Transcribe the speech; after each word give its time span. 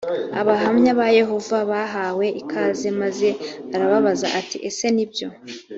abahamya 0.41 0.91
ba 0.99 1.07
yehova 1.19 1.57
bahawe 1.71 2.25
ikaze 2.41 2.87
maze 3.01 3.27
arababaza 3.75 4.27
ati 4.39 4.57
ese 4.69 4.85
nibyo 4.95 5.27